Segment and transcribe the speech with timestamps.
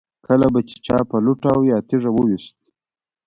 [0.27, 2.55] کله به چې چا په لوټه او یا تیږه و ویشت.